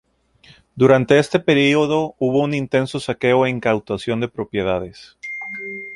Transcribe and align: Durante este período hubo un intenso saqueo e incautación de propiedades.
Durante 0.75 1.19
este 1.19 1.39
período 1.39 2.15
hubo 2.17 2.39
un 2.41 2.55
intenso 2.55 2.99
saqueo 2.99 3.45
e 3.45 3.51
incautación 3.51 4.19
de 4.19 4.29
propiedades. 4.29 5.15